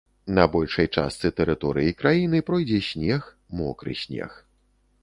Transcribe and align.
На 0.37 0.45
большай 0.53 0.87
частцы 1.01 1.31
тэрыторыі 1.41 1.93
краіны 2.01 2.43
пройдзе 2.49 2.81
снег, 2.89 3.31
мокры 3.63 3.93
снег. 4.07 4.31